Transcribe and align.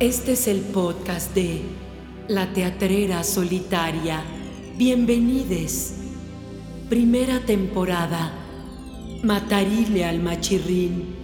Este 0.00 0.34
es 0.34 0.46
el 0.46 0.60
podcast 0.60 1.34
de 1.34 1.60
La 2.28 2.52
Teatrera 2.52 3.24
Solitaria. 3.24 4.22
Bienvenides. 4.76 5.92
Primera 6.88 7.40
temporada. 7.40 8.30
Matarile 9.24 10.04
al 10.04 10.20
machirrín. 10.20 11.16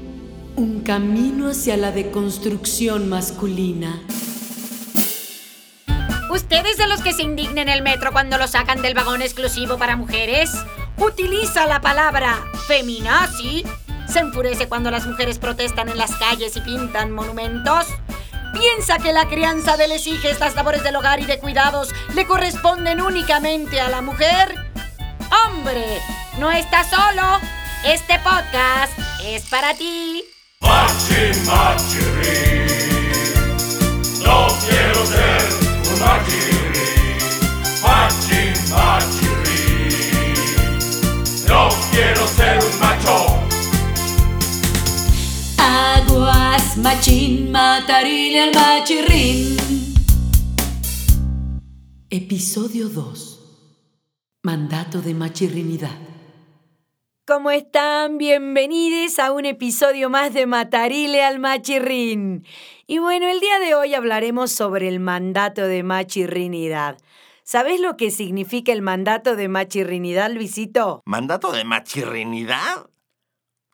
Un 0.57 0.81
camino 0.81 1.51
hacia 1.51 1.77
la 1.77 1.93
deconstrucción 1.93 3.09
masculina. 3.09 4.03
¿Ustedes 6.33 6.77
de 6.77 6.89
los 6.89 7.01
que 7.01 7.13
se 7.13 7.23
indignen 7.23 7.69
el 7.69 7.83
metro 7.83 8.11
cuando 8.11 8.39
lo 8.39 8.49
sacan 8.49 8.83
del 8.83 8.95
vagón 8.95 9.23
exclusivo 9.23 9.79
para 9.79 9.95
mujeres? 9.95 10.51
¿Utiliza 10.99 11.69
la 11.69 11.81
palabra 11.81 12.45
feminazi? 12.67 13.63
¿Se 14.09 14.19
enfurece 14.19 14.67
cuando 14.67 14.91
las 14.91 15.07
mujeres 15.07 15.39
protestan 15.39 15.89
en 15.91 15.97
las 15.97 16.17
calles 16.17 16.57
y 16.57 16.61
pintan 16.61 17.13
monumentos? 17.13 17.87
¿Piensa 18.55 18.99
que 18.99 19.13
la 19.13 19.29
crianza 19.29 19.77
de 19.77 19.89
les 19.89 20.07
hijas, 20.07 20.39
las 20.39 20.55
labores 20.55 20.85
del 20.85 20.95
hogar 20.95 21.19
y 21.19 21.27
de 21.27 21.39
cuidados 21.41 21.93
le 22.15 22.25
corresponden 22.25 23.01
únicamente 23.01 23.81
a 23.81 23.89
la 23.89 24.01
mujer? 24.01 24.55
¡Hombre! 25.45 26.01
¡No 26.39 26.53
estás 26.53 26.89
solo! 26.89 27.41
Este 27.85 28.19
podcast 28.21 28.93
es 29.25 29.43
para 29.51 29.75
ti. 29.75 30.25
Machi, 30.61 31.33
machirri. 31.45 32.65
No 34.25 34.47
quiero 34.67 35.05
ser 35.07 35.43
un 35.91 36.01
machirri. 36.01 37.19
Machi, 37.83 38.53
machirri. 38.71 40.35
No 41.49 41.69
quiero 41.91 42.27
ser 42.29 42.59
un 42.65 42.79
macho. 42.79 42.94
Machín, 46.77 47.53
matarile 47.53 48.41
al 48.41 48.53
machirrín. 48.53 49.57
Episodio 52.11 52.89
2. 52.89 54.41
Mandato 54.43 55.01
de 55.01 55.15
machirrinidad. 55.15 55.97
¿Cómo 57.29 57.53
están? 57.53 58.19
Bienvenidos 58.19 59.21
a 59.21 59.31
un 59.31 59.45
episodio 59.45 60.11
más 60.11 60.35
de 60.35 60.47
Matarile 60.47 61.23
al 61.23 61.39
Machirrín. 61.39 62.45
Y 62.89 62.99
bueno, 62.99 63.29
el 63.29 63.39
día 63.39 63.61
de 63.61 63.77
hoy 63.77 63.95
hablaremos 63.95 64.51
sobre 64.51 64.89
el 64.89 64.99
mandato 64.99 65.69
de 65.69 65.85
machirrinidad. 65.85 66.99
¿Sabes 67.45 67.79
lo 67.79 67.97
que 67.97 68.11
significa 68.11 68.73
el 68.73 68.83
mandato 68.83 69.37
de 69.37 69.47
machirrinidad, 69.47 70.33
Luisito? 70.33 71.03
¿Mandato 71.07 71.53
de 71.53 71.63
machirrinidad? 71.63 72.89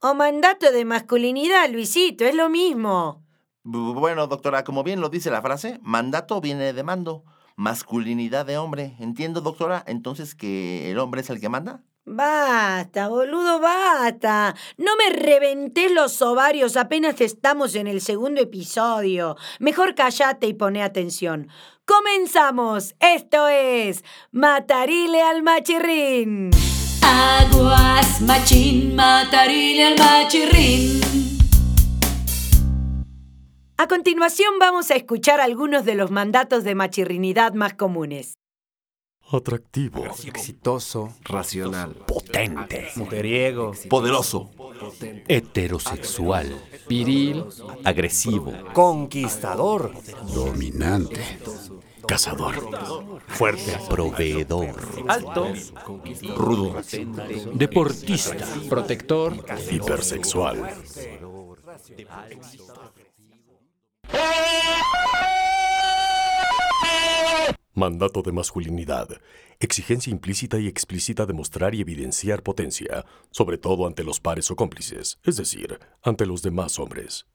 O 0.02 0.14
mandato 0.14 0.72
de 0.72 0.84
masculinidad, 0.84 1.68
Luisito, 1.70 2.24
es 2.24 2.34
lo 2.34 2.48
mismo. 2.48 3.22
Bu- 3.64 3.94
Bueno, 3.94 4.26
doctora, 4.26 4.64
como 4.64 4.82
bien 4.82 5.00
lo 5.00 5.10
dice 5.10 5.30
la 5.30 5.42
frase, 5.42 5.78
mandato 5.82 6.40
viene 6.40 6.72
de 6.72 6.82
mando, 6.82 7.24
masculinidad 7.56 8.46
de 8.46 8.56
hombre. 8.56 8.94
¿Entiendo, 8.98 9.42
doctora? 9.42 9.84
Entonces 9.86 10.34
que 10.34 10.90
el 10.90 10.98
hombre 10.98 11.20
es 11.20 11.28
el 11.28 11.38
que 11.40 11.50
manda. 11.50 11.82
Basta, 12.06 13.08
boludo, 13.08 13.60
basta. 13.60 14.54
No 14.78 14.92
me 14.96 15.10
reventés 15.14 15.92
los 15.92 16.22
ovarios 16.22 16.78
apenas 16.78 17.20
estamos 17.20 17.74
en 17.74 17.86
el 17.86 18.00
segundo 18.00 18.40
episodio. 18.40 19.36
Mejor 19.58 19.94
callate 19.94 20.46
y 20.46 20.54
poné 20.54 20.82
atención. 20.82 21.48
Comenzamos. 21.84 22.94
Esto 23.00 23.48
es 23.48 24.02
Matarile 24.32 25.20
al 25.22 25.42
Machirrín. 25.42 26.50
Aguas, 27.02 28.20
machín, 28.20 28.94
matarile 28.94 29.84
al 29.86 29.98
machirrín. 29.98 31.00
A 33.76 33.86
continuación 33.88 34.58
vamos 34.58 34.90
a 34.90 34.94
escuchar 34.96 35.40
algunos 35.40 35.84
de 35.84 35.94
los 35.94 36.10
mandatos 36.10 36.64
de 36.64 36.74
machirrinidad 36.74 37.54
más 37.54 37.74
comunes. 37.74 38.34
Atractivo. 39.32 40.04
exitoso, 40.24 41.14
Racional. 41.24 41.94
potente, 41.94 42.88
Mujeriego. 42.96 43.72
Poderoso. 43.88 44.50
Heterosexual. 45.28 46.60
Viril. 46.88 47.44
Agresivo. 47.84 48.52
conquistador, 48.72 49.92
Dominante. 50.34 51.38
Cazador. 52.10 52.56
Fuerte. 53.28 53.78
Proveedor. 53.88 54.74
alto, 55.06 55.52
Rudo. 56.36 56.82
Deportista. 57.54 58.44
Protector. 58.68 59.36
Hipersexual. 59.70 60.56
Mandato 67.74 68.22
de 68.22 68.32
masculinidad. 68.32 69.08
Exigencia 69.60 70.10
implícita 70.10 70.58
y 70.58 70.66
explícita 70.66 71.26
de 71.26 71.32
mostrar 71.32 71.76
y 71.76 71.80
evidenciar 71.80 72.42
potencia, 72.42 73.04
sobre 73.30 73.56
todo 73.56 73.86
ante 73.86 74.02
los 74.02 74.18
pares 74.18 74.50
o 74.50 74.56
cómplices, 74.56 75.20
es 75.22 75.36
decir, 75.36 75.78
ante 76.02 76.26
los 76.26 76.42
demás 76.42 76.76
hombres. 76.80 77.28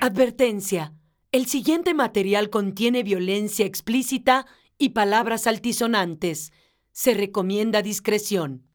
Advertencia. 0.00 0.99
El 1.32 1.46
siguiente 1.46 1.94
material 1.94 2.50
contiene 2.50 3.04
violencia 3.04 3.64
explícita 3.64 4.46
y 4.78 4.90
palabras 4.90 5.46
altisonantes. 5.46 6.52
Se 6.90 7.14
recomienda 7.14 7.82
discreción. 7.82 8.66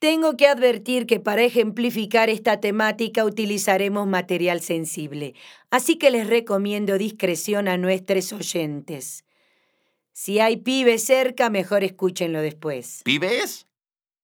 Tengo 0.00 0.36
que 0.36 0.48
advertir 0.48 1.06
que 1.06 1.20
para 1.20 1.44
ejemplificar 1.44 2.28
esta 2.28 2.58
temática 2.58 3.24
utilizaremos 3.24 4.08
material 4.08 4.60
sensible, 4.60 5.34
así 5.70 5.98
que 5.98 6.10
les 6.10 6.26
recomiendo 6.26 6.98
discreción 6.98 7.68
a 7.68 7.76
nuestros 7.76 8.32
oyentes. 8.32 9.24
Si 10.10 10.40
hay 10.40 10.56
pibes 10.56 11.04
cerca, 11.04 11.48
mejor 11.50 11.84
escúchenlo 11.84 12.40
después. 12.40 13.02
¿Pibes? 13.04 13.68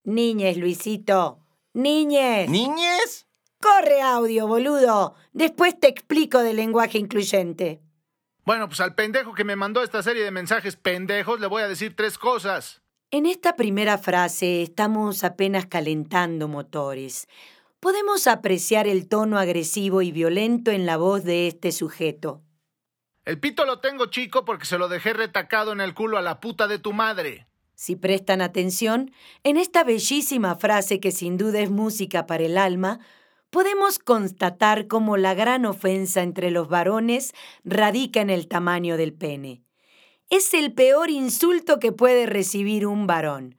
Niñes, 0.03 0.57
Luisito. 0.57 1.39
Niñes. 1.73 2.51
¿Niñes? 2.51 3.28
Corre 3.61 4.01
audio, 4.01 4.47
boludo. 4.47 5.15
Después 5.33 5.79
te 5.79 5.89
explico 5.89 6.41
del 6.41 6.57
lenguaje 6.57 6.99
incluyente. 6.99 7.81
Bueno, 8.45 8.69
pues 8.69 8.81
al 8.81 8.95
pendejo 8.95 9.35
que 9.35 9.45
me 9.45 9.57
mandó 9.57 9.83
esta 9.83 10.03
serie 10.03 10.23
de 10.23 10.31
mensajes 10.31 10.77
pendejos 10.77 11.41
le 11.41 11.49
voy 11.49 11.63
a 11.63 11.69
decir 11.69 11.97
tres 11.97 12.19
cosas. 12.19 12.83
En 13.11 13.27
esta 13.27 13.57
primera 13.57 13.99
frase 13.99 14.63
estamos 14.63 15.25
apenas 15.25 15.67
calentando 15.67 16.47
motores. 16.47 17.27
Podemos 17.81 18.27
apreciar 18.27 18.87
el 18.87 19.09
tono 19.09 19.39
agresivo 19.39 20.03
y 20.03 20.13
violento 20.13 20.71
en 20.71 20.87
la 20.87 20.97
voz 20.97 21.25
de 21.25 21.49
este 21.49 21.73
sujeto. 21.73 22.43
El 23.25 23.41
pito 23.41 23.65
lo 23.65 23.81
tengo 23.81 24.07
chico 24.07 24.45
porque 24.45 24.67
se 24.67 24.79
lo 24.79 24.89
dejé 24.89 25.13
retacado 25.13 25.73
en 25.73 25.81
el 25.81 25.95
culo 25.95 26.17
a 26.17 26.23
la 26.23 26.41
puta 26.41 26.69
de 26.69 26.79
tu 26.79 26.93
madre. 26.93 27.47
Si 27.75 27.97
prestan 27.97 28.41
atención, 28.41 29.13
en 29.45 29.57
esta 29.57 29.85
bellísima 29.85 30.57
frase 30.57 31.01
que 31.01 31.13
sin 31.13 31.37
duda 31.37 31.61
es 31.61 31.71
música 31.71 32.27
para 32.27 32.45
el 32.45 32.59
alma, 32.59 33.01
podemos 33.51 33.99
constatar 33.99 34.87
cómo 34.87 35.17
la 35.17 35.35
gran 35.35 35.67
ofensa 35.67 36.23
entre 36.23 36.51
los 36.51 36.69
varones 36.69 37.33
radica 37.65 38.21
en 38.21 38.31
el 38.31 38.49
tamaño 38.49 38.97
del 38.97 39.15
pene. 39.15 39.63
Es 40.31 40.53
el 40.53 40.75
peor 40.75 41.11
insulto 41.11 41.79
que 41.79 41.93
puede 41.93 42.27
recibir 42.27 42.87
un 42.87 43.07
varón. 43.07 43.57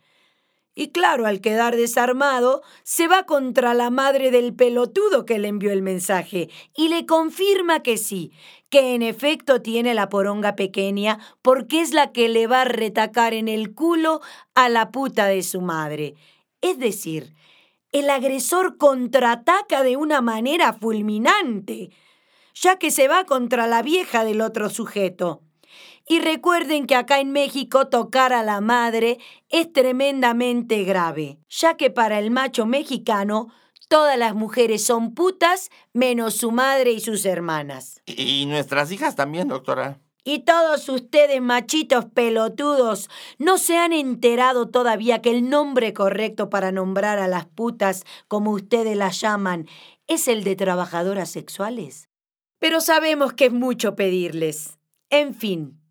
Y 0.75 0.91
claro, 0.91 1.25
al 1.25 1.41
quedar 1.41 1.75
desarmado, 1.75 2.61
se 2.83 3.07
va 3.07 3.23
contra 3.25 3.73
la 3.73 3.89
madre 3.89 4.31
del 4.31 4.53
pelotudo 4.53 5.25
que 5.25 5.39
le 5.39 5.49
envió 5.49 5.73
el 5.73 5.81
mensaje 5.81 6.49
y 6.73 6.88
le 6.88 7.05
confirma 7.05 7.81
que 7.81 7.97
sí, 7.97 8.31
que 8.69 8.95
en 8.95 9.01
efecto 9.01 9.61
tiene 9.61 9.94
la 9.94 10.07
poronga 10.07 10.55
pequeña 10.55 11.19
porque 11.41 11.81
es 11.81 11.91
la 11.91 12.13
que 12.13 12.29
le 12.29 12.47
va 12.47 12.61
a 12.61 12.66
retacar 12.66 13.33
en 13.33 13.49
el 13.49 13.73
culo 13.73 14.22
a 14.53 14.69
la 14.69 14.91
puta 14.91 15.25
de 15.25 15.44
su 15.44 15.59
madre. 15.59 16.16
Es 16.61 16.79
decir, 16.79 17.33
el 17.91 18.09
agresor 18.09 18.77
contraataca 18.77 19.84
de 19.84 19.97
una 19.97 20.22
manera 20.22 20.73
fulminante, 20.73 21.90
ya 22.53 22.78
que 22.78 22.91
se 22.91 23.08
va 23.08 23.25
contra 23.25 23.67
la 23.67 23.81
vieja 23.81 24.23
del 24.23 24.41
otro 24.41 24.69
sujeto. 24.69 25.41
Y 26.08 26.19
recuerden 26.19 26.87
que 26.87 26.96
acá 26.96 27.19
en 27.19 27.31
México 27.31 27.87
tocar 27.87 28.34
a 28.34 28.43
la 28.43 28.61
madre 28.61 29.19
es 29.49 29.72
tremendamente 29.72 30.84
grave, 30.84 31.37
ya 31.49 31.78
que 31.78 31.91
para 31.91 32.19
el 32.19 32.31
macho 32.31 32.66
mexicano 32.66 33.49
todas 33.87 34.17
las 34.17 34.34
mujeres 34.34 34.84
son 34.84 35.14
putas 35.14 35.69
menos 35.93 36.35
su 36.35 36.52
madre 36.52 36.91
y 36.91 36.99
sus 36.99 37.25
hermanas. 37.25 38.02
Y 38.05 38.46
nuestras 38.47 38.91
hijas 38.91 39.16
también, 39.16 39.47
doctora. 39.47 39.99
Y 40.31 40.41
todos 40.41 40.87
ustedes, 40.90 41.41
machitos 41.41 42.05
pelotudos, 42.05 43.09
no 43.40 43.58
se 43.58 43.79
han 43.79 43.93
enterado 43.93 44.67
todavía 44.67 45.23
que 45.23 45.31
el 45.31 45.49
nombre 45.49 45.91
correcto 45.91 46.52
para 46.52 46.72
nombrar 46.72 47.17
a 47.17 47.28
las 47.28 47.47
putas, 47.47 48.03
como 48.28 48.52
ustedes 48.52 48.96
las 48.96 49.20
llaman, 49.20 49.67
es 50.05 50.28
el 50.28 50.43
de 50.43 50.55
trabajadoras 50.55 51.31
sexuales. 51.31 52.09
Pero 52.59 52.79
sabemos 52.79 53.34
que 53.34 53.46
es 53.46 53.52
mucho 53.52 53.96
pedirles. 53.96 54.78
En 55.09 55.34
fin, 55.34 55.81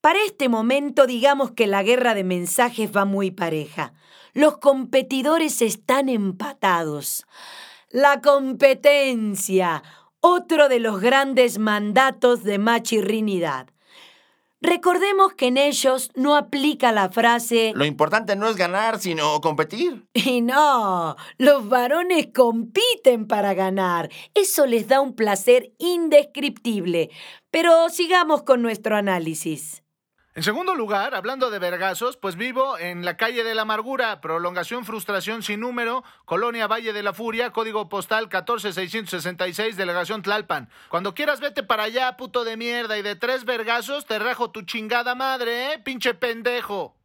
para 0.00 0.24
este 0.24 0.48
momento 0.48 1.06
digamos 1.06 1.50
que 1.50 1.66
la 1.66 1.82
guerra 1.82 2.14
de 2.14 2.24
mensajes 2.24 2.96
va 2.96 3.04
muy 3.04 3.30
pareja. 3.30 3.92
Los 4.32 4.56
competidores 4.56 5.60
están 5.60 6.08
empatados. 6.08 7.26
La 7.90 8.22
competencia, 8.22 9.82
otro 10.20 10.70
de 10.70 10.78
los 10.78 10.98
grandes 10.98 11.58
mandatos 11.58 12.42
de 12.42 12.56
machirrinidad. 12.56 13.71
Recordemos 14.62 15.34
que 15.34 15.48
en 15.48 15.56
ellos 15.56 16.12
no 16.14 16.36
aplica 16.36 16.92
la 16.92 17.10
frase 17.10 17.72
Lo 17.74 17.84
importante 17.84 18.36
no 18.36 18.48
es 18.48 18.54
ganar, 18.54 19.00
sino 19.00 19.40
competir. 19.40 20.06
y 20.14 20.40
no, 20.40 21.16
los 21.36 21.68
varones 21.68 22.28
compiten 22.32 23.26
para 23.26 23.54
ganar. 23.54 24.08
Eso 24.34 24.66
les 24.66 24.86
da 24.86 25.00
un 25.00 25.14
placer 25.14 25.72
indescriptible. 25.78 27.10
Pero 27.50 27.90
sigamos 27.90 28.44
con 28.44 28.62
nuestro 28.62 28.96
análisis. 28.96 29.81
En 30.34 30.42
segundo 30.42 30.74
lugar, 30.74 31.14
hablando 31.14 31.50
de 31.50 31.58
vergazos, 31.58 32.16
pues 32.16 32.36
vivo 32.36 32.78
en 32.78 33.04
la 33.04 33.18
calle 33.18 33.44
de 33.44 33.54
la 33.54 33.62
amargura, 33.62 34.22
prolongación 34.22 34.86
frustración 34.86 35.42
sin 35.42 35.60
número, 35.60 36.04
colonia 36.24 36.66
Valle 36.66 36.94
de 36.94 37.02
la 37.02 37.12
Furia, 37.12 37.50
código 37.50 37.90
postal 37.90 38.30
14666, 38.30 39.76
delegación 39.76 40.22
Tlalpan. 40.22 40.70
Cuando 40.88 41.14
quieras 41.14 41.40
vete 41.40 41.62
para 41.62 41.82
allá, 41.82 42.16
puto 42.16 42.44
de 42.44 42.56
mierda, 42.56 42.96
y 42.96 43.02
de 43.02 43.14
tres 43.14 43.44
vergazos 43.44 44.06
te 44.06 44.18
rajo 44.18 44.50
tu 44.50 44.62
chingada 44.62 45.14
madre, 45.14 45.74
¿eh? 45.74 45.78
Pinche 45.80 46.14
pendejo. 46.14 46.96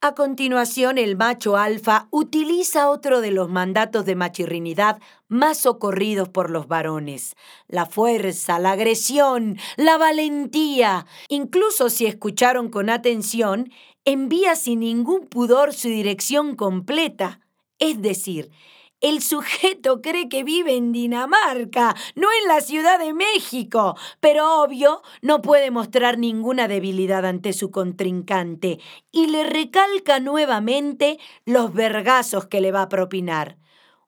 A 0.00 0.14
continuación, 0.14 0.96
el 0.96 1.16
macho 1.16 1.56
alfa 1.56 2.06
utiliza 2.12 2.88
otro 2.88 3.20
de 3.20 3.32
los 3.32 3.48
mandatos 3.48 4.04
de 4.06 4.14
machirrinidad 4.14 5.00
más 5.26 5.58
socorridos 5.58 6.28
por 6.28 6.50
los 6.50 6.68
varones. 6.68 7.34
La 7.66 7.84
fuerza, 7.84 8.60
la 8.60 8.72
agresión, 8.72 9.58
la 9.76 9.98
valentía. 9.98 11.04
Incluso 11.28 11.90
si 11.90 12.06
escucharon 12.06 12.68
con 12.68 12.90
atención, 12.90 13.72
envía 14.04 14.54
sin 14.54 14.80
ningún 14.80 15.26
pudor 15.26 15.74
su 15.74 15.88
dirección 15.88 16.54
completa. 16.54 17.40
Es 17.80 18.00
decir, 18.00 18.52
el 19.00 19.22
sujeto 19.22 20.02
cree 20.02 20.28
que 20.28 20.44
vive 20.44 20.76
en 20.76 20.92
Dinamarca, 20.92 21.94
no 22.14 22.28
en 22.42 22.48
la 22.48 22.60
Ciudad 22.60 22.98
de 22.98 23.14
México, 23.14 23.96
pero 24.20 24.62
obvio 24.62 25.02
no 25.22 25.40
puede 25.40 25.70
mostrar 25.70 26.18
ninguna 26.18 26.68
debilidad 26.68 27.24
ante 27.24 27.52
su 27.52 27.70
contrincante 27.70 28.80
y 29.12 29.28
le 29.28 29.44
recalca 29.44 30.20
nuevamente 30.20 31.18
los 31.44 31.72
vergazos 31.72 32.46
que 32.46 32.60
le 32.60 32.72
va 32.72 32.82
a 32.82 32.88
propinar. 32.88 33.58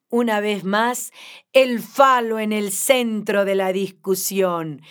Una 0.09 0.41
vez 0.41 0.65
más, 0.65 1.13
el 1.53 1.81
falo 1.81 2.41
en 2.41 2.53
el 2.53 2.73
centro 2.73 3.45
de 3.45 3.55
la 3.55 3.73
discusión, 3.73 4.83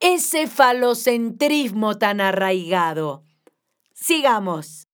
ese 0.00 0.46
falocentrismo 0.46 1.98
tan 1.98 2.22
arraigado. 2.22 3.22
Sigamos. 3.92 4.88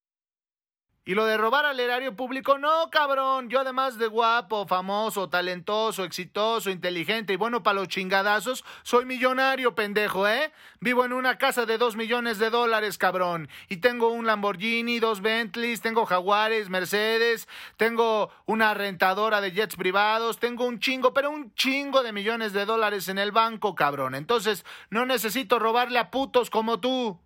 Y 1.08 1.14
lo 1.14 1.24
de 1.24 1.38
robar 1.38 1.64
al 1.64 1.80
erario 1.80 2.14
público, 2.14 2.58
no, 2.58 2.90
cabrón. 2.90 3.48
Yo 3.48 3.60
además 3.60 3.96
de 3.96 4.08
guapo, 4.08 4.66
famoso, 4.66 5.30
talentoso, 5.30 6.04
exitoso, 6.04 6.68
inteligente 6.68 7.32
y 7.32 7.36
bueno 7.36 7.62
para 7.62 7.80
los 7.80 7.88
chingadazos, 7.88 8.62
soy 8.82 9.06
millonario, 9.06 9.74
pendejo, 9.74 10.28
¿eh? 10.28 10.52
Vivo 10.80 11.06
en 11.06 11.14
una 11.14 11.38
casa 11.38 11.64
de 11.64 11.78
dos 11.78 11.96
millones 11.96 12.38
de 12.38 12.50
dólares, 12.50 12.98
cabrón. 12.98 13.48
Y 13.70 13.78
tengo 13.78 14.08
un 14.08 14.26
Lamborghini, 14.26 15.00
dos 15.00 15.22
Bentleys, 15.22 15.80
tengo 15.80 16.04
Jaguares, 16.04 16.68
Mercedes, 16.68 17.48
tengo 17.78 18.30
una 18.44 18.74
rentadora 18.74 19.40
de 19.40 19.52
jets 19.52 19.76
privados, 19.76 20.38
tengo 20.38 20.66
un 20.66 20.78
chingo, 20.78 21.14
pero 21.14 21.30
un 21.30 21.54
chingo 21.54 22.02
de 22.02 22.12
millones 22.12 22.52
de 22.52 22.66
dólares 22.66 23.08
en 23.08 23.16
el 23.16 23.32
banco, 23.32 23.74
cabrón. 23.74 24.14
Entonces, 24.14 24.66
no 24.90 25.06
necesito 25.06 25.58
robarle 25.58 26.00
a 26.00 26.10
putos 26.10 26.50
como 26.50 26.80
tú. 26.80 27.18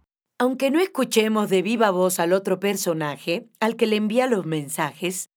Aunque 0.43 0.73
no 0.73 0.81
escuchemos 0.81 1.50
de 1.50 1.62
viva 1.62 1.93
voz 1.93 2.19
al 2.19 2.33
otro 2.33 2.59
personaje, 2.59 3.47
al 3.61 3.77
que 3.77 3.87
le 3.87 3.94
envía 3.94 4.27
los 4.27 4.44
mensajes, 4.44 5.31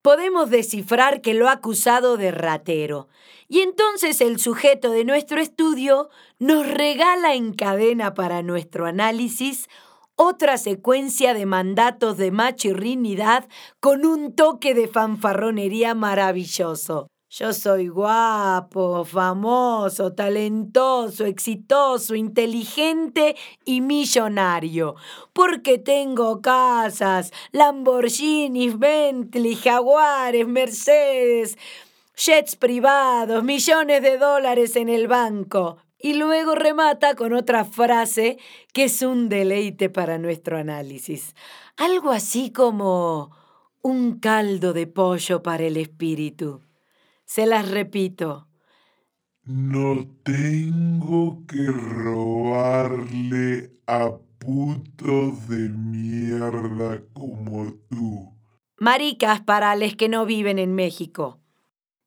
podemos 0.00 0.48
descifrar 0.48 1.20
que 1.20 1.34
lo 1.34 1.50
ha 1.50 1.52
acusado 1.52 2.16
de 2.16 2.30
ratero. 2.30 3.08
Y 3.46 3.60
entonces 3.60 4.22
el 4.22 4.40
sujeto 4.40 4.90
de 4.90 5.04
nuestro 5.04 5.38
estudio 5.38 6.08
nos 6.38 6.66
regala 6.66 7.34
en 7.34 7.52
cadena 7.52 8.14
para 8.14 8.40
nuestro 8.40 8.86
análisis 8.86 9.68
otra 10.16 10.56
secuencia 10.56 11.34
de 11.34 11.44
mandatos 11.44 12.16
de 12.16 12.30
machirrinidad 12.30 13.46
con 13.80 14.06
un 14.06 14.34
toque 14.34 14.72
de 14.72 14.88
fanfarronería 14.88 15.94
maravilloso. 15.94 17.08
Yo 17.30 17.52
soy 17.52 17.88
guapo, 17.88 19.04
famoso, 19.04 20.14
talentoso, 20.14 21.26
exitoso, 21.26 22.14
inteligente 22.14 23.36
y 23.66 23.82
millonario, 23.82 24.94
porque 25.34 25.76
tengo 25.76 26.40
casas, 26.40 27.30
Lamborghinis, 27.52 28.78
Bentley, 28.78 29.56
Jaguares, 29.56 30.48
Mercedes, 30.48 31.58
jets 32.16 32.56
privados, 32.56 33.44
millones 33.44 34.00
de 34.00 34.16
dólares 34.16 34.74
en 34.76 34.88
el 34.88 35.06
banco. 35.06 35.76
Y 35.98 36.14
luego 36.14 36.54
remata 36.54 37.14
con 37.14 37.34
otra 37.34 37.66
frase 37.66 38.38
que 38.72 38.84
es 38.84 39.02
un 39.02 39.28
deleite 39.28 39.90
para 39.90 40.16
nuestro 40.16 40.56
análisis. 40.56 41.34
Algo 41.76 42.10
así 42.10 42.52
como 42.52 43.32
un 43.82 44.18
caldo 44.18 44.72
de 44.72 44.86
pollo 44.86 45.42
para 45.42 45.64
el 45.64 45.76
espíritu. 45.76 46.62
Se 47.28 47.44
las 47.44 47.70
repito. 47.70 48.48
No 49.44 50.06
tengo 50.22 51.44
que 51.46 51.66
robarle 51.66 53.70
a 53.86 54.12
putos 54.38 55.46
de 55.46 55.68
mierda 55.68 57.02
como 57.12 57.70
tú. 57.90 58.34
Maricas 58.78 59.42
para 59.42 59.76
les 59.76 59.94
que 59.94 60.08
no 60.08 60.24
viven 60.24 60.58
en 60.58 60.74
México. 60.74 61.42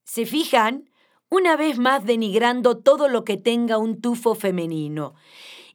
¿Se 0.06 0.26
fijan? 0.26 0.90
Una 1.30 1.56
vez 1.56 1.78
más 1.78 2.04
denigrando 2.04 2.80
todo 2.80 3.08
lo 3.08 3.24
que 3.24 3.38
tenga 3.38 3.78
un 3.78 4.02
tufo 4.02 4.34
femenino. 4.34 5.14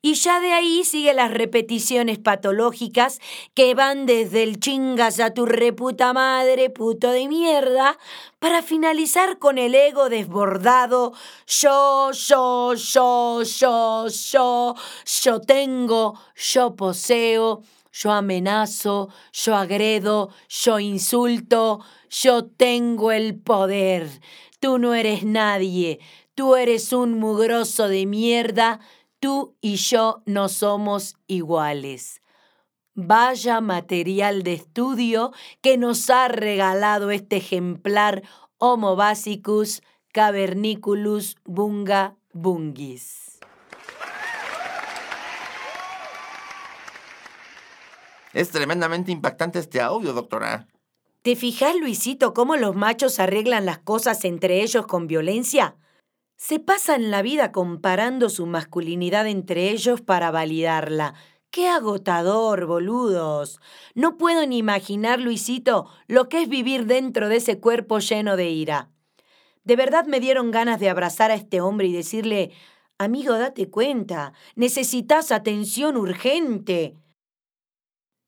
Y 0.02 0.14
ya 0.14 0.40
de 0.40 0.52
ahí 0.52 0.84
sigue 0.84 1.14
las 1.14 1.32
repeticiones 1.32 2.18
patológicas 2.18 3.20
que 3.54 3.74
van 3.74 4.06
desde 4.06 4.42
el 4.42 4.60
chingas 4.60 5.20
a 5.20 5.32
tu 5.32 5.46
reputa 5.46 6.12
madre, 6.12 6.70
puto 6.70 7.10
de 7.10 7.28
mierda, 7.28 7.98
para 8.38 8.62
finalizar 8.62 9.38
con 9.38 9.58
el 9.58 9.74
ego 9.74 10.08
desbordado, 10.08 11.12
yo, 11.46 12.10
yo, 12.12 12.74
yo, 12.74 13.42
yo, 13.42 14.06
yo, 14.08 14.74
yo 15.22 15.40
tengo, 15.40 16.20
yo 16.36 16.76
poseo, 16.76 17.62
yo 17.92 18.12
amenazo, 18.12 19.08
yo 19.32 19.56
agredo, 19.56 20.30
yo 20.48 20.78
insulto, 20.78 21.80
yo 22.10 22.44
tengo 22.44 23.10
el 23.10 23.36
poder. 23.36 24.08
Tú 24.60 24.78
no 24.78 24.94
eres 24.94 25.24
nadie, 25.24 25.98
tú 26.34 26.56
eres 26.56 26.92
un 26.92 27.18
mugroso 27.18 27.88
de 27.88 28.06
mierda, 28.06 28.80
tú 29.26 29.56
y 29.60 29.74
yo 29.74 30.22
no 30.24 30.48
somos 30.48 31.16
iguales. 31.26 32.22
Vaya 32.94 33.60
material 33.60 34.44
de 34.44 34.52
estudio 34.52 35.32
que 35.62 35.78
nos 35.78 36.10
ha 36.10 36.28
regalado 36.28 37.10
este 37.10 37.38
ejemplar 37.38 38.22
Homo 38.58 38.94
basicus 38.94 39.82
caverniculus 40.12 41.34
bunga 41.44 42.14
bungis. 42.32 43.40
Es 48.32 48.52
tremendamente 48.52 49.10
impactante 49.10 49.58
este 49.58 49.80
audio, 49.80 50.12
doctora. 50.12 50.68
¿Te 51.22 51.34
fijas, 51.34 51.74
Luisito, 51.74 52.32
cómo 52.32 52.54
los 52.54 52.76
machos 52.76 53.18
arreglan 53.18 53.66
las 53.66 53.78
cosas 53.78 54.24
entre 54.24 54.62
ellos 54.62 54.86
con 54.86 55.08
violencia? 55.08 55.74
Se 56.36 56.60
pasan 56.60 57.10
la 57.10 57.22
vida 57.22 57.50
comparando 57.50 58.28
su 58.28 58.44
masculinidad 58.44 59.26
entre 59.26 59.70
ellos 59.70 60.02
para 60.02 60.30
validarla. 60.30 61.14
¡Qué 61.50 61.66
agotador, 61.66 62.66
boludos! 62.66 63.58
No 63.94 64.18
puedo 64.18 64.46
ni 64.46 64.58
imaginar, 64.58 65.18
Luisito, 65.18 65.86
lo 66.08 66.28
que 66.28 66.42
es 66.42 66.48
vivir 66.50 66.84
dentro 66.84 67.30
de 67.30 67.36
ese 67.36 67.58
cuerpo 67.58 68.00
lleno 68.00 68.36
de 68.36 68.50
ira. 68.50 68.90
De 69.64 69.76
verdad 69.76 70.04
me 70.04 70.20
dieron 70.20 70.50
ganas 70.50 70.78
de 70.78 70.90
abrazar 70.90 71.30
a 71.30 71.34
este 71.34 71.62
hombre 71.62 71.86
y 71.86 71.92
decirle, 71.94 72.52
amigo, 72.98 73.38
date 73.38 73.70
cuenta, 73.70 74.34
necesitas 74.56 75.32
atención 75.32 75.96
urgente. 75.96 76.98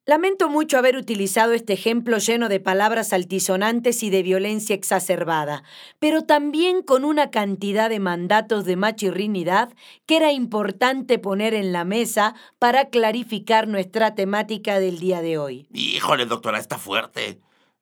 Lamento 0.09 0.49
mucho 0.49 0.79
haber 0.79 0.97
utilizado 0.97 1.53
este 1.53 1.75
ejemplo 1.75 2.17
lleno 2.17 2.49
de 2.49 2.61
palabras 2.61 3.13
altisonantes 3.13 4.03
y 4.03 4.09
de 4.09 4.23
violencia 4.23 4.75
exacerbada, 4.75 5.65
pero 5.99 6.25
también 6.25 6.81
con 6.81 7.05
una 7.05 7.31
cantidad 7.31 7.91
de 7.91 8.01
mandatos 8.01 8.65
de 8.65 8.77
machirrinidad 8.77 9.71
que 10.07 10.17
era 10.17 10.33
importante 10.33 11.19
poner 11.19 11.53
en 11.53 11.75
la 11.75 11.85
mesa 11.85 12.35
para 12.59 12.89
clarificar 12.89 13.69
nuestra 13.69 14.15
temática 14.15 14.81
del 14.81 14.99
día 14.99 15.21
de 15.21 15.37
hoy. 15.37 15.69
Híjole, 15.75 16.25
doctora, 16.25 16.59
está 16.59 16.79
fuerte. 16.79 17.39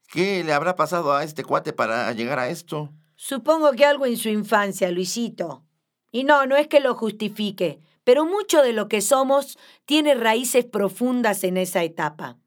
¿Qué 0.09 0.43
le 0.43 0.53
habrá 0.53 0.75
pasado 0.75 1.15
a 1.15 1.23
este 1.23 1.45
cuate 1.45 1.73
para 1.73 2.13
llegar 2.13 2.41
a 2.41 2.49
esto? 2.49 2.91
Supongo 3.15 3.71
que 3.71 3.85
algo 3.85 4.05
en 4.05 4.17
su 4.17 4.31
infancia, 4.31 4.91
Luisito. 4.91 5.63
Y 6.11 6.25
no, 6.25 6.45
no 6.47 6.57
es 6.57 6.67
que 6.67 6.81
lo 6.81 6.97
justifique, 6.97 7.79
pero 8.07 8.25
mucho 8.25 8.63
de 8.63 8.73
lo 8.73 8.87
que 8.87 9.01
somos 9.01 9.59
tiene 9.85 10.15
raíces 10.15 10.65
profundas 10.65 11.43
en 11.43 11.57
esa 11.57 11.83
etapa. 11.83 12.39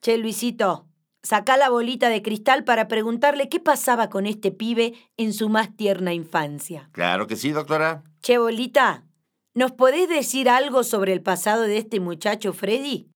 Che, 0.00 0.16
Luisito, 0.16 0.86
Sacá 1.20 1.56
la 1.56 1.68
bolita 1.68 2.10
de 2.10 2.22
cristal 2.22 2.62
para 2.62 2.86
preguntarle 2.86 3.48
qué 3.48 3.58
pasaba 3.58 4.08
con 4.08 4.24
este 4.24 4.52
pibe 4.52 4.94
en 5.16 5.32
su 5.32 5.48
más 5.48 5.76
tierna 5.76 6.14
infancia. 6.14 6.88
Claro 6.92 7.26
que 7.26 7.34
sí, 7.34 7.50
doctora. 7.50 8.04
Che, 8.22 8.38
bolita, 8.38 9.04
¿nos 9.52 9.72
podés 9.72 10.08
decir 10.08 10.48
algo 10.48 10.84
sobre 10.84 11.12
el 11.12 11.20
pasado 11.20 11.62
de 11.62 11.78
este 11.78 11.98
muchacho 11.98 12.52
Freddy? 12.52 13.10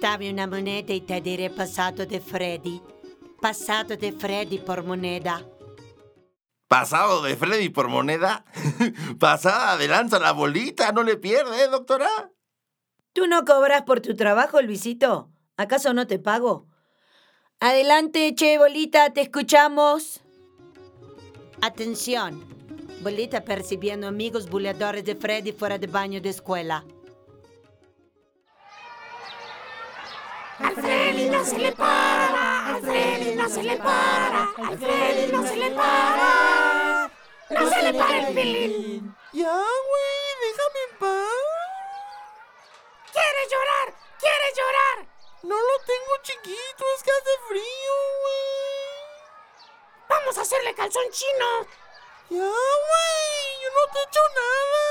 Dame 0.00 0.30
una 0.30 0.48
moneda 0.48 0.92
y 0.92 1.00
te 1.00 1.20
diré 1.20 1.50
pasado 1.50 2.04
de 2.04 2.20
Freddy. 2.20 2.82
Pasado 3.40 3.96
de 3.96 4.10
Freddy 4.10 4.58
por 4.58 4.82
moneda. 4.84 5.46
¿Pasado 6.68 7.22
de 7.22 7.34
Freddy 7.34 7.70
por 7.70 7.88
moneda? 7.88 8.44
Pasada 9.18 9.78
de 9.78 9.88
lanza 9.88 10.18
la 10.18 10.32
bolita, 10.32 10.92
no 10.92 11.02
le 11.02 11.16
pierde, 11.16 11.64
¿eh, 11.64 11.68
doctora? 11.68 12.30
¿Tú 13.14 13.26
no 13.26 13.46
cobras 13.46 13.82
por 13.82 14.00
tu 14.00 14.14
trabajo, 14.14 14.60
Luisito? 14.60 15.30
¿Acaso 15.56 15.94
no 15.94 16.06
te 16.06 16.18
pago? 16.18 16.66
Adelante, 17.58 18.34
che, 18.34 18.58
bolita, 18.58 19.12
te 19.14 19.22
escuchamos. 19.22 20.20
Atención. 21.62 22.44
Bolita 23.00 23.44
percibiendo 23.44 24.06
amigos 24.06 24.50
buleadores 24.50 25.04
de 25.04 25.16
Freddy 25.16 25.52
fuera 25.52 25.78
de 25.78 25.86
baño 25.86 26.20
de 26.20 26.28
escuela. 26.28 26.84
Al 30.60 30.74
Freddy 30.74 31.30
no 31.30 31.44
se 31.44 31.58
le 31.58 31.70
para, 31.72 32.66
al 32.66 32.82
Freddy 32.82 33.34
no 33.36 33.48
se 33.48 33.62
le 33.62 33.76
para, 33.76 34.42
al 34.56 34.78
Freddy 34.78 35.32
no 35.32 35.46
se 35.46 35.56
le 35.56 35.70
para. 35.70 37.10
No 37.50 37.70
se 37.70 37.82
le 37.82 37.94
para 37.94 38.18
el 38.18 38.34
pilín. 38.34 39.16
Ya, 39.32 39.52
güey, 39.52 40.28
déjame 40.42 40.80
en 40.90 40.98
paz. 40.98 41.28
¡Quiere 43.12 43.48
llorar! 43.50 43.94
¡Quiere 44.18 44.52
llorar! 44.56 45.06
No 45.42 45.54
lo 45.54 45.78
tengo 45.86 46.22
chiquito, 46.22 46.84
es 46.96 47.02
que 47.04 47.10
hace 47.12 47.38
frío, 47.48 47.94
güey. 48.22 48.98
Vamos 50.08 50.38
a 50.38 50.42
hacerle 50.42 50.74
calzón 50.74 51.08
chino. 51.12 51.66
Ya, 52.30 52.36
güey, 52.36 53.60
yo 53.62 53.68
no 53.76 53.92
te 53.92 53.98
he 54.00 54.02
hecho 54.02 54.20
nada. 54.34 54.84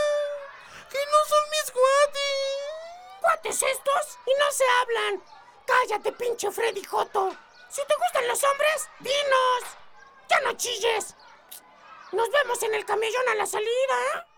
Que 0.89 0.97
no 0.97 1.25
son 1.27 1.49
mis 1.51 1.71
cuates. 1.71 3.19
¿Cuates 3.19 3.63
estos? 3.63 4.17
Y 4.25 4.31
no 4.39 4.51
se 4.51 4.63
hablan. 4.81 5.36
Cállate, 5.67 6.13
pinche 6.13 6.49
Freddy 6.49 6.83
Joto. 6.83 7.35
Si 7.69 7.81
te 7.85 7.93
gustan 8.01 8.27
los 8.27 8.41
hombres, 8.43 8.89
dinos. 8.99 9.61
Ya 10.29 10.39
no 10.41 10.57
chilles. 10.57 11.15
Nos 12.13 12.29
vemos 12.31 12.63
en 12.63 12.73
el 12.73 12.85
camellón 12.85 13.27
a 13.29 13.35
la 13.35 13.45
salida, 13.45 13.67
¿eh? 14.15 14.37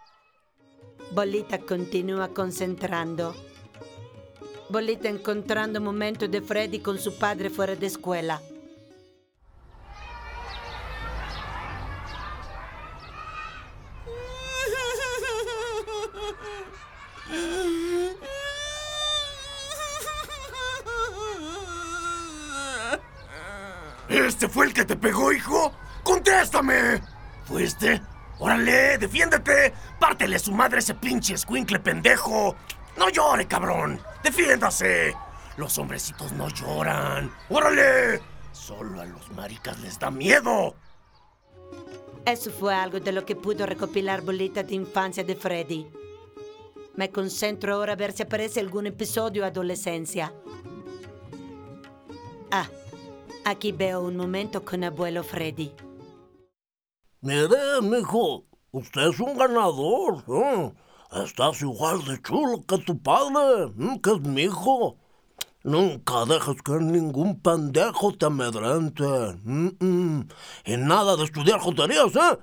Bolita 1.11 1.59
continúa 1.59 2.29
concentrando. 2.33 3.35
Bolita 4.69 5.07
encontrando 5.07 5.79
momento 5.79 6.27
de 6.27 6.41
Freddy 6.41 6.79
con 6.79 6.99
su 6.99 7.17
padre 7.17 7.49
fuera 7.49 7.75
de 7.75 7.85
escuela. 7.85 8.41
¿Este 24.39 24.47
fue 24.47 24.67
el 24.67 24.73
que 24.73 24.85
te 24.85 24.95
pegó, 24.95 25.33
hijo? 25.33 25.73
¡Contéstame! 26.01 27.01
¿Fuiste? 27.43 28.01
¡Órale, 28.37 28.97
defiéndete! 28.97 29.73
¡Pártele 29.99 30.39
su 30.39 30.53
madre 30.53 30.79
ese 30.79 30.93
pinche 30.93 31.33
escuincle 31.33 31.77
pendejo! 31.81 32.55
¡No 32.95 33.09
llore, 33.09 33.47
cabrón! 33.47 33.99
¡Defiéndase! 34.23 35.13
Los 35.57 35.77
hombrecitos 35.77 36.31
no 36.31 36.47
lloran. 36.47 37.29
¡Órale! 37.49 38.21
Solo 38.53 39.01
a 39.01 39.05
los 39.05 39.29
maricas 39.33 39.77
les 39.81 39.99
da 39.99 40.09
miedo. 40.09 40.73
Eso 42.25 42.49
fue 42.49 42.73
algo 42.73 43.01
de 43.01 43.11
lo 43.11 43.25
que 43.25 43.35
pudo 43.35 43.65
recopilar 43.65 44.21
Bolita 44.21 44.63
de 44.63 44.73
infancia 44.73 45.25
de 45.25 45.35
Freddy. 45.35 45.91
Me 46.95 47.11
concentro 47.11 47.75
ahora 47.75 47.91
a 47.91 47.97
ver 47.97 48.13
si 48.13 48.23
aparece 48.23 48.61
algún 48.61 48.87
episodio 48.87 49.43
adolescencia. 49.43 50.33
Aquí 53.45 53.71
veo 53.71 54.01
un 54.01 54.17
momento 54.17 54.63
con 54.63 54.83
abuelo 54.83 55.23
Freddy. 55.23 55.71
Mire, 57.21 57.81
mijo, 57.81 58.45
usted 58.71 59.09
es 59.09 59.19
un 59.19 59.37
ganador. 59.37 60.23
¿eh? 60.27 60.71
Estás 61.23 61.61
igual 61.61 62.03
de 62.05 62.21
chulo 62.21 62.63
que 62.67 62.77
tu 62.79 63.01
padre, 63.01 63.73
¿eh? 63.79 63.99
que 64.03 64.11
es 64.11 64.21
mi 64.21 64.43
hijo. 64.43 64.97
Nunca 65.63 66.25
dejes 66.25 66.61
que 66.61 66.71
ningún 66.73 67.41
pendejo 67.41 68.13
te 68.13 68.27
amedrente. 68.27 69.03
Mm. 69.43 70.21
Y 70.65 70.77
nada 70.77 71.17
de 71.17 71.25
estudiar 71.25 71.59
joterías, 71.59 72.15
¿eh? 72.15 72.37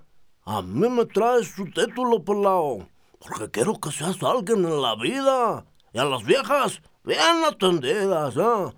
A 0.45 0.63
mí 0.63 0.89
me 0.89 1.07
traes 1.07 1.49
su 1.49 1.65
título, 1.65 2.23
pelao. 2.23 2.87
Porque 3.19 3.51
quiero 3.51 3.81
que 3.81 3.91
seas 3.91 4.23
alguien 4.23 4.65
en 4.65 4.83
la 4.83 4.95
vida. 4.97 5.65
Y 5.93 5.99
a 5.99 6.05
las 6.05 6.25
viejas, 6.25 6.83
bien 7.05 7.45
atendidas, 7.49 8.37
¿eh? 8.37 8.73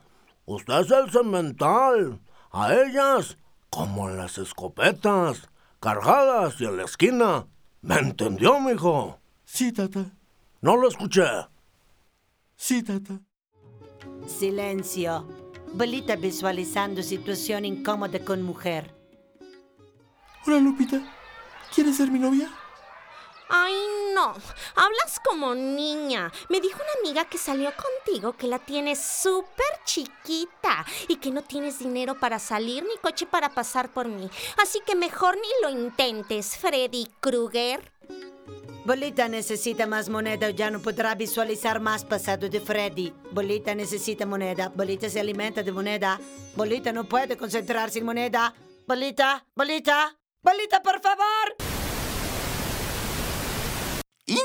Usted 0.49 0.81
es 0.81 0.91
el 0.91 1.11
cemental. 1.11 2.21
A 2.51 2.73
ellas, 2.73 3.37
como 3.69 4.09
en 4.09 4.17
las 4.17 4.39
escopetas, 4.39 5.51
cargadas 5.79 6.59
y 6.59 6.65
en 6.65 6.79
la 6.79 6.85
esquina. 6.85 7.47
¿Me 7.83 7.97
entendió, 7.97 8.59
mijo? 8.59 9.19
Sí, 9.45 9.73
tata. 9.73 10.11
No 10.63 10.79
lo 10.79 10.89
escuché. 10.89 11.27
Sí, 12.57 12.83
tata. 12.83 13.21
Silencio. 14.27 15.29
Bolita 15.75 16.17
visualizando 16.17 17.03
situación 17.03 17.67
incómoda 17.67 18.19
con 18.25 18.43
mujer. 18.43 18.95
Hola, 20.47 20.61
Lupita. 20.61 21.03
¿Quieres 21.75 21.99
ser 21.99 22.11
mi 22.11 22.19
novia? 22.19 22.51
Ay, 23.49 23.75
no. 24.15 24.35
Hablas 24.75 25.21
como 25.25 25.55
niña. 25.55 26.31
Me 26.49 26.61
dijo 26.61 26.77
una 26.77 27.01
amiga 27.01 27.25
que 27.25 27.39
salió 27.39 27.71
contigo 27.73 28.35
que 28.35 28.47
la 28.47 28.59
tienes 28.59 29.01
súper 29.01 29.67
chiquita 29.85 30.85
y 31.09 31.17
que 31.17 31.31
no 31.31 31.43
tienes 31.43 31.79
dinero 31.79 32.19
para 32.19 32.39
salir 32.39 32.85
ni 32.85 32.97
coche 32.99 33.27
para 33.27 33.51
pasar 33.51 33.93
por 33.93 34.09
mí. 34.09 34.29
Así 34.63 34.81
que 34.85 34.95
mejor 34.95 35.37
ni 35.37 35.49
lo 35.63 35.71
intentes, 35.71 36.57
Freddy 36.57 37.09
Krueger. 37.21 37.93
Bolita 38.85 39.29
necesita 39.29 39.87
más 39.87 40.09
moneda 40.09 40.47
o 40.47 40.51
ya 40.51 40.71
no 40.71 40.81
podrá 40.81 41.15
visualizar 41.15 41.79
más 41.79 42.07
pasado 42.07 42.49
de 42.49 42.61
Freddy. 42.61 43.13
Bolita 43.33 43.75
necesita 43.75 44.25
moneda. 44.25 44.71
Bolita 44.71 45.11
se 45.11 45.21
alimenta 45.21 45.63
de 45.63 45.73
moneda. 45.73 46.19
Bolita 46.57 46.91
no 46.91 47.05
puede 47.05 47.37
concentrarse 47.37 47.99
en 47.99 48.07
moneda. 48.07 48.55
Bolita, 48.87 49.45
Bolita, 49.55 50.17
Bolita, 50.43 50.83
por 50.83 51.03
favor. 51.03 51.78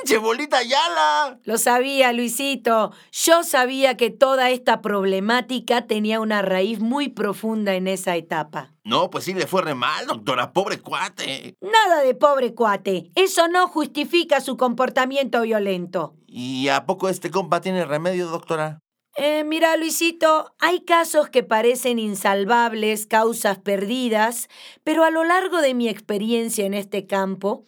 ¡Hinche 0.04 0.18
bolita 0.18 0.62
Yala! 0.62 1.40
Lo 1.46 1.58
sabía, 1.58 2.12
Luisito. 2.12 2.92
Yo 3.14 3.44
sabía 3.44 3.96
que 3.96 4.10
toda 4.10 4.50
esta 4.50 4.82
problemática 4.82 5.88
tenía 5.88 6.20
una 6.20 6.42
raíz 6.42 6.82
muy 6.82 7.08
profunda 7.08 7.76
en 7.76 7.88
esa 7.88 8.18
etapa. 8.18 8.74
No, 8.84 9.10
pues 9.10 9.24
sí 9.24 9.34
le 9.34 9.48
fue 9.48 9.62
re 9.62 9.76
mal, 9.76 10.06
doctora. 10.06 10.52
Pobre 10.52 10.82
cuate. 10.82 11.56
Nada 11.62 12.04
de 12.04 12.16
pobre 12.16 12.54
cuate. 12.54 13.12
Eso 13.16 13.48
no 13.48 13.70
justifica 13.70 14.42
su 14.42 14.58
comportamiento 14.58 15.42
violento. 15.44 16.16
¿Y 16.28 16.68
a 16.68 16.86
poco 16.86 17.08
este 17.08 17.32
compa 17.32 17.62
tiene 17.62 17.86
remedio, 17.86 18.28
doctora? 18.28 18.80
Eh, 19.16 19.46
mira, 19.46 19.78
Luisito, 19.78 20.54
hay 20.60 20.82
casos 20.82 21.30
que 21.30 21.44
parecen 21.44 21.98
insalvables, 21.98 23.06
causas 23.06 23.58
perdidas, 23.58 24.50
pero 24.84 25.06
a 25.06 25.12
lo 25.12 25.24
largo 25.24 25.62
de 25.62 25.76
mi 25.76 25.88
experiencia 25.88 26.66
en 26.66 26.74
este 26.74 27.06
campo, 27.08 27.64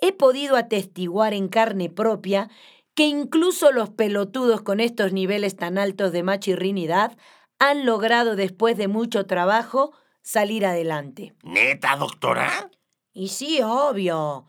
he 0.00 0.12
podido 0.12 0.56
atestiguar 0.56 1.34
en 1.34 1.48
carne 1.48 1.90
propia 1.90 2.48
que 2.94 3.06
incluso 3.06 3.70
los 3.72 3.90
pelotudos 3.90 4.62
con 4.62 4.80
estos 4.80 5.12
niveles 5.12 5.56
tan 5.56 5.78
altos 5.78 6.12
de 6.12 6.22
machirrinidad 6.22 7.16
han 7.58 7.86
logrado 7.86 8.36
después 8.36 8.76
de 8.76 8.88
mucho 8.88 9.26
trabajo 9.26 9.92
salir 10.22 10.66
adelante. 10.66 11.34
¿Neta, 11.42 11.96
doctora? 11.96 12.70
Y 13.12 13.28
sí, 13.28 13.60
obvio. 13.62 14.46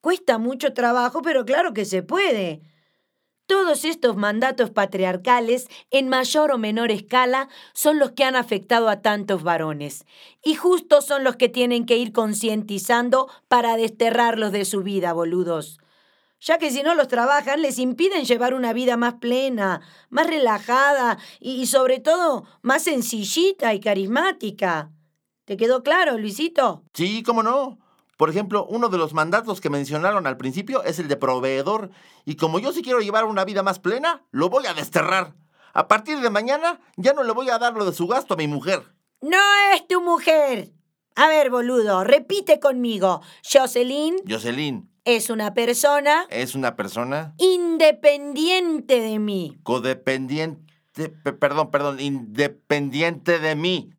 Cuesta 0.00 0.38
mucho 0.38 0.72
trabajo, 0.72 1.22
pero 1.22 1.44
claro 1.44 1.72
que 1.72 1.84
se 1.84 2.02
puede. 2.02 2.62
Todos 3.46 3.84
estos 3.84 4.16
mandatos 4.16 4.70
patriarcales, 4.70 5.68
en 5.90 6.08
mayor 6.08 6.52
o 6.52 6.58
menor 6.58 6.90
escala, 6.90 7.48
son 7.74 7.98
los 7.98 8.12
que 8.12 8.24
han 8.24 8.36
afectado 8.36 8.88
a 8.88 9.02
tantos 9.02 9.42
varones. 9.42 10.04
Y 10.42 10.54
justo 10.54 11.02
son 11.02 11.24
los 11.24 11.36
que 11.36 11.48
tienen 11.48 11.84
que 11.84 11.96
ir 11.96 12.12
concientizando 12.12 13.28
para 13.48 13.76
desterrarlos 13.76 14.52
de 14.52 14.64
su 14.64 14.82
vida, 14.82 15.12
boludos. 15.12 15.78
Ya 16.40 16.58
que 16.58 16.70
si 16.70 16.82
no 16.82 16.94
los 16.94 17.08
trabajan, 17.08 17.62
les 17.62 17.78
impiden 17.78 18.24
llevar 18.24 18.54
una 18.54 18.72
vida 18.72 18.96
más 18.96 19.14
plena, 19.14 19.80
más 20.08 20.26
relajada 20.26 21.18
y, 21.38 21.60
y 21.62 21.66
sobre 21.66 22.00
todo 22.00 22.44
más 22.62 22.84
sencillita 22.84 23.74
y 23.74 23.80
carismática. 23.80 24.90
¿Te 25.44 25.56
quedó 25.56 25.82
claro, 25.82 26.18
Luisito? 26.18 26.84
Sí, 26.94 27.22
cómo 27.22 27.42
no. 27.42 27.81
Por 28.22 28.30
ejemplo, 28.30 28.64
uno 28.70 28.88
de 28.88 28.98
los 28.98 29.14
mandatos 29.14 29.60
que 29.60 29.68
mencionaron 29.68 30.28
al 30.28 30.36
principio 30.36 30.84
es 30.84 31.00
el 31.00 31.08
de 31.08 31.16
proveedor. 31.16 31.90
Y 32.24 32.36
como 32.36 32.60
yo 32.60 32.70
sí 32.70 32.80
quiero 32.80 33.00
llevar 33.00 33.24
una 33.24 33.44
vida 33.44 33.64
más 33.64 33.80
plena, 33.80 34.22
lo 34.30 34.48
voy 34.48 34.64
a 34.66 34.74
desterrar. 34.74 35.34
A 35.72 35.88
partir 35.88 36.20
de 36.20 36.30
mañana 36.30 36.78
ya 36.96 37.14
no 37.14 37.24
le 37.24 37.32
voy 37.32 37.50
a 37.50 37.58
dar 37.58 37.72
lo 37.74 37.84
de 37.84 37.92
su 37.92 38.06
gasto 38.06 38.34
a 38.34 38.36
mi 38.36 38.46
mujer. 38.46 38.80
No 39.22 39.38
es 39.74 39.88
tu 39.88 40.00
mujer. 40.00 40.70
A 41.16 41.26
ver, 41.26 41.50
boludo, 41.50 42.04
repite 42.04 42.60
conmigo. 42.60 43.22
Jocelyn 43.42 44.14
Jocelyn 44.30 44.88
es 45.04 45.28
una 45.28 45.52
persona 45.52 46.24
es 46.30 46.54
una 46.54 46.76
persona 46.76 47.34
independiente 47.38 49.00
de 49.00 49.18
mí. 49.18 49.58
codependiente, 49.64 51.08
pe- 51.24 51.32
perdón, 51.32 51.72
perdón, 51.72 51.98
independiente 51.98 53.40
de 53.40 53.56
mí. 53.56 53.90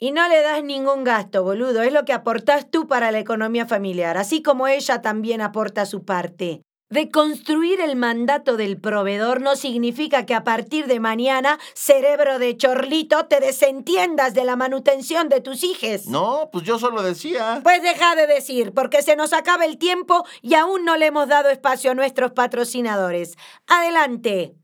Y 0.00 0.12
no 0.12 0.28
le 0.28 0.42
das 0.42 0.62
ningún 0.62 1.02
gasto, 1.02 1.42
boludo. 1.42 1.82
Es 1.82 1.92
lo 1.92 2.04
que 2.04 2.12
aportás 2.12 2.70
tú 2.70 2.86
para 2.86 3.10
la 3.10 3.18
economía 3.18 3.66
familiar, 3.66 4.16
así 4.16 4.42
como 4.42 4.68
ella 4.68 5.02
también 5.02 5.40
aporta 5.40 5.86
su 5.86 6.04
parte. 6.04 6.62
De 6.90 7.10
construir 7.10 7.82
el 7.82 7.96
mandato 7.96 8.56
del 8.56 8.80
proveedor 8.80 9.42
no 9.42 9.56
significa 9.56 10.24
que 10.24 10.34
a 10.34 10.42
partir 10.42 10.86
de 10.86 11.00
mañana, 11.00 11.58
cerebro 11.74 12.38
de 12.38 12.56
chorlito, 12.56 13.26
te 13.26 13.40
desentiendas 13.40 14.32
de 14.32 14.44
la 14.44 14.56
manutención 14.56 15.28
de 15.28 15.42
tus 15.42 15.64
hijes. 15.64 16.06
No, 16.06 16.48
pues 16.50 16.64
yo 16.64 16.78
solo 16.78 17.02
decía. 17.02 17.60
Pues 17.62 17.82
deja 17.82 18.14
de 18.14 18.26
decir, 18.26 18.72
porque 18.72 19.02
se 19.02 19.16
nos 19.16 19.34
acaba 19.34 19.66
el 19.66 19.76
tiempo 19.76 20.24
y 20.40 20.54
aún 20.54 20.86
no 20.86 20.96
le 20.96 21.06
hemos 21.06 21.28
dado 21.28 21.50
espacio 21.50 21.90
a 21.90 21.94
nuestros 21.94 22.32
patrocinadores. 22.32 23.36
Adelante. 23.66 24.54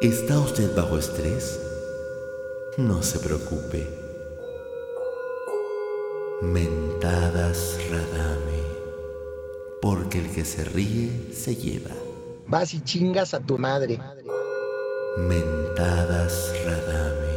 ¿Está 0.00 0.38
usted 0.38 0.74
bajo 0.74 0.96
estrés? 0.96 1.60
No 2.78 3.02
se 3.02 3.18
preocupe. 3.18 3.86
Mentadas 6.40 7.78
Radame. 7.90 8.62
Porque 9.82 10.20
el 10.20 10.30
que 10.30 10.46
se 10.46 10.64
ríe 10.64 11.34
se 11.34 11.54
lleva. 11.54 11.90
Vas 12.46 12.72
y 12.72 12.80
chingas 12.80 13.34
a 13.34 13.40
tu 13.40 13.58
madre. 13.58 14.00
Mentadas 15.18 16.50
Radame. 16.64 17.36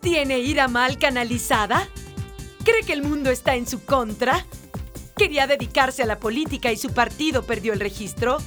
¿Tiene 0.00 0.40
ira 0.40 0.66
mal 0.66 0.98
canalizada? 0.98 1.88
¿Cree 2.64 2.82
que 2.82 2.92
el 2.92 3.04
mundo 3.04 3.30
está 3.30 3.54
en 3.54 3.68
su 3.68 3.84
contra? 3.84 4.44
¿Quería 5.16 5.46
dedicarse 5.46 6.02
a 6.02 6.06
la 6.06 6.18
política 6.18 6.72
y 6.72 6.76
su 6.76 6.92
partido 6.92 7.44
perdió 7.44 7.72
el 7.72 7.80
registro? 7.80 8.38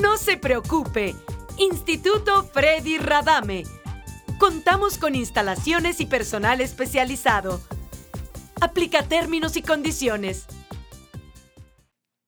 No 0.00 0.16
se 0.16 0.36
preocupe. 0.36 1.14
Instituto 1.58 2.44
Freddy 2.52 2.98
Radame. 2.98 3.64
Contamos 4.38 4.98
con 4.98 5.14
instalaciones 5.14 6.00
y 6.00 6.06
personal 6.06 6.60
especializado. 6.60 7.60
Aplica 8.60 9.02
términos 9.02 9.56
y 9.56 9.62
condiciones. 9.62 10.46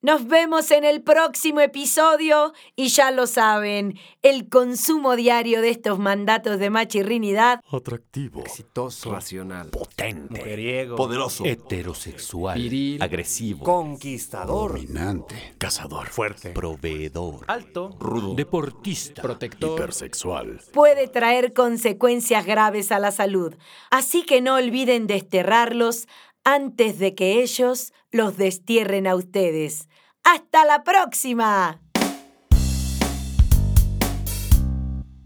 Nos 0.00 0.28
vemos 0.28 0.71
en 0.71 0.85
el 0.85 1.02
próximo 1.02 1.59
episodio 1.61 2.52
y 2.76 2.87
ya 2.87 3.11
lo 3.11 3.26
saben, 3.26 3.99
el 4.23 4.49
consumo 4.49 5.17
diario 5.17 5.61
de 5.61 5.71
estos 5.71 5.99
mandatos 5.99 6.61
de 6.61 6.71
machirrinidad 6.71 7.61
Atractivo. 7.69 8.43
Exitoso. 8.43 9.11
Racional. 9.11 9.71
Potente. 9.71 10.38
Mujeriego. 10.38 10.95
Poderoso. 10.95 11.45
Heterosexual. 11.45 12.61
Viril. 12.61 13.02
Agresivo. 13.02 13.64
Conquistador. 13.64 14.75
Dominante. 14.75 15.35
Cazador. 15.59 16.07
Fuerte. 16.07 16.50
Proveedor. 16.50 17.45
Alto. 17.49 17.97
Rudo. 17.99 18.35
Deportista. 18.37 19.21
Protector. 19.21 19.81
Hipersexual. 19.81 20.61
puede 20.73 21.09
traer 21.09 21.52
consecuencias 21.52 22.47
graves 22.47 22.93
a 22.93 23.00
la 23.00 23.11
salud. 23.11 23.57
Así 23.90 24.23
que 24.23 24.43
no 24.43 24.55
olviden 24.55 25.09
desterrarlos 25.09 26.07
antes 26.45 26.99
de 26.99 27.14
que 27.14 27.43
ellos 27.43 27.93
los 28.11 28.37
destierren 28.37 29.07
a 29.07 29.17
ustedes. 29.17 29.88
¡Hasta 30.30 30.66
la 30.66 30.85
próxima! 30.85 31.80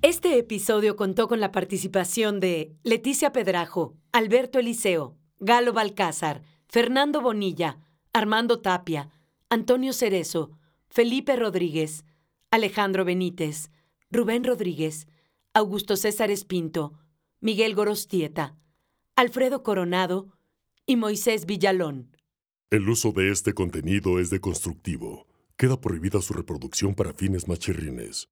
Este 0.01 0.39
episodio 0.39 0.95
contó 0.95 1.27
con 1.27 1.41
la 1.41 1.51
participación 1.51 2.39
de 2.39 2.77
Leticia 2.85 3.33
Pedrajo, 3.33 3.97
Alberto 4.13 4.61
Eliseo, 4.61 5.17
Galo 5.41 5.73
Balcázar, 5.73 6.43
Fernando 6.69 7.21
Bonilla, 7.21 7.81
Armando 8.13 8.61
Tapia, 8.61 9.11
Antonio 9.51 9.93
Cerezo, 9.93 10.53
Felipe 10.89 11.35
Rodríguez, 11.35 12.05
Alejandro 12.53 13.05
Benítez, 13.05 13.73
Rubén 14.09 14.45
Rodríguez, 14.45 15.09
Augusto 15.53 15.97
César 15.97 16.31
Espinto, 16.31 16.93
Miguel 17.41 17.75
Gorostieta, 17.75 18.55
Alfredo 19.17 19.65
Coronado 19.65 20.29
y 20.87 20.95
Moisés 20.95 21.45
Villalón. 21.45 22.12
El 22.73 22.89
uso 22.89 23.13
de 23.13 23.31
este 23.31 23.53
contenido 23.53 24.19
es 24.19 24.31
deconstructivo. 24.31 25.27
Queda 25.59 25.79
prohibida 25.79 26.23
su 26.23 26.33
reproducción 26.33 26.95
para 26.95 27.13
fines 27.13 27.47
machirrines. 27.47 28.31